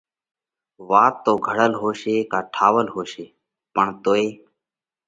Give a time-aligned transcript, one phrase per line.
[0.89, 3.25] وات تو گھڙل هوشي ڪا ٺاول هوشي
[3.75, 4.27] پڻ توئي